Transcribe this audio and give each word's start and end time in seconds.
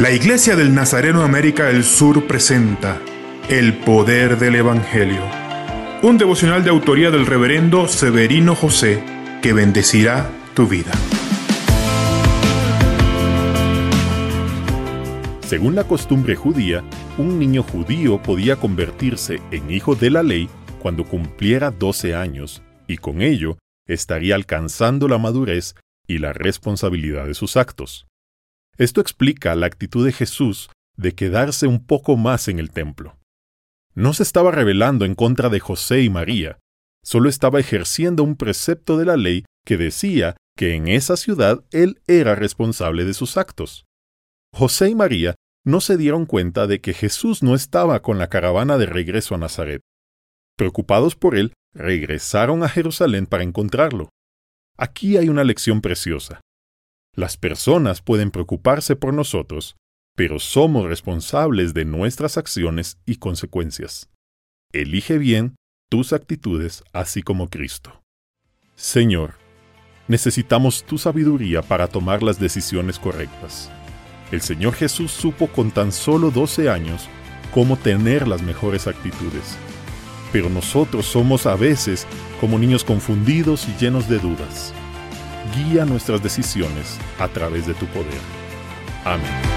La 0.00 0.10
Iglesia 0.12 0.56
del 0.56 0.74
Nazareno 0.74 1.24
América 1.24 1.66
del 1.66 1.84
Sur 1.84 2.26
presenta 2.26 3.02
El 3.50 3.74
Poder 3.74 4.38
del 4.38 4.54
Evangelio, 4.54 5.20
un 6.02 6.16
devocional 6.16 6.64
de 6.64 6.70
autoría 6.70 7.10
del 7.10 7.26
reverendo 7.26 7.86
Severino 7.86 8.54
José 8.54 9.04
que 9.42 9.52
bendecirá 9.52 10.30
tu 10.54 10.66
vida. 10.66 10.90
Según 15.42 15.74
la 15.74 15.84
costumbre 15.84 16.34
judía, 16.34 16.82
un 17.18 17.38
niño 17.38 17.62
judío 17.62 18.22
podía 18.22 18.56
convertirse 18.56 19.42
en 19.50 19.70
hijo 19.70 19.96
de 19.96 20.08
la 20.08 20.22
ley 20.22 20.48
cuando 20.80 21.04
cumpliera 21.04 21.70
12 21.70 22.14
años 22.14 22.62
y 22.88 22.96
con 22.96 23.20
ello 23.20 23.58
estaría 23.86 24.34
alcanzando 24.34 25.08
la 25.08 25.18
madurez 25.18 25.74
y 26.08 26.20
la 26.20 26.32
responsabilidad 26.32 27.26
de 27.26 27.34
sus 27.34 27.58
actos. 27.58 28.06
Esto 28.80 29.02
explica 29.02 29.54
la 29.56 29.66
actitud 29.66 30.06
de 30.06 30.10
Jesús 30.10 30.70
de 30.96 31.14
quedarse 31.14 31.66
un 31.66 31.84
poco 31.84 32.16
más 32.16 32.48
en 32.48 32.58
el 32.58 32.70
templo. 32.70 33.18
No 33.94 34.14
se 34.14 34.22
estaba 34.22 34.52
rebelando 34.52 35.04
en 35.04 35.14
contra 35.14 35.50
de 35.50 35.60
José 35.60 36.00
y 36.00 36.08
María, 36.08 36.58
solo 37.04 37.28
estaba 37.28 37.60
ejerciendo 37.60 38.22
un 38.22 38.36
precepto 38.36 38.96
de 38.96 39.04
la 39.04 39.18
ley 39.18 39.44
que 39.66 39.76
decía 39.76 40.34
que 40.56 40.76
en 40.76 40.88
esa 40.88 41.18
ciudad 41.18 41.62
él 41.72 42.00
era 42.06 42.34
responsable 42.34 43.04
de 43.04 43.12
sus 43.12 43.36
actos. 43.36 43.84
José 44.54 44.88
y 44.88 44.94
María 44.94 45.34
no 45.62 45.82
se 45.82 45.98
dieron 45.98 46.24
cuenta 46.24 46.66
de 46.66 46.80
que 46.80 46.94
Jesús 46.94 47.42
no 47.42 47.54
estaba 47.54 48.00
con 48.00 48.16
la 48.16 48.30
caravana 48.30 48.78
de 48.78 48.86
regreso 48.86 49.34
a 49.34 49.38
Nazaret. 49.38 49.82
Preocupados 50.56 51.16
por 51.16 51.36
él, 51.36 51.52
regresaron 51.74 52.62
a 52.62 52.68
Jerusalén 52.70 53.26
para 53.26 53.42
encontrarlo. 53.42 54.08
Aquí 54.78 55.18
hay 55.18 55.28
una 55.28 55.44
lección 55.44 55.82
preciosa. 55.82 56.40
Las 57.14 57.36
personas 57.36 58.02
pueden 58.02 58.30
preocuparse 58.30 58.94
por 58.94 59.12
nosotros, 59.12 59.76
pero 60.16 60.38
somos 60.38 60.86
responsables 60.86 61.74
de 61.74 61.84
nuestras 61.84 62.38
acciones 62.38 62.98
y 63.04 63.16
consecuencias. 63.16 64.08
Elige 64.72 65.18
bien 65.18 65.56
tus 65.88 66.12
actitudes 66.12 66.84
así 66.92 67.22
como 67.22 67.48
Cristo. 67.48 68.02
Señor, 68.76 69.34
necesitamos 70.06 70.84
tu 70.84 70.98
sabiduría 70.98 71.62
para 71.62 71.88
tomar 71.88 72.22
las 72.22 72.38
decisiones 72.38 72.98
correctas. 73.00 73.70
El 74.30 74.40
Señor 74.40 74.74
Jesús 74.74 75.10
supo 75.10 75.48
con 75.48 75.72
tan 75.72 75.90
solo 75.90 76.30
12 76.30 76.70
años 76.70 77.08
cómo 77.52 77.76
tener 77.76 78.28
las 78.28 78.42
mejores 78.42 78.86
actitudes. 78.86 79.56
Pero 80.32 80.48
nosotros 80.48 81.06
somos 81.06 81.46
a 81.46 81.56
veces 81.56 82.06
como 82.40 82.56
niños 82.56 82.84
confundidos 82.84 83.68
y 83.68 83.74
llenos 83.84 84.08
de 84.08 84.20
dudas 84.20 84.72
guía 85.54 85.84
nuestras 85.84 86.22
decisiones 86.22 86.98
a 87.18 87.28
través 87.28 87.66
de 87.66 87.74
tu 87.74 87.86
poder. 87.86 88.20
Amén. 89.04 89.49